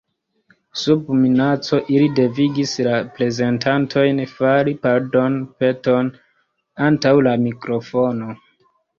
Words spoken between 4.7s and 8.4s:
pardonpeton antaŭ la mikrofono.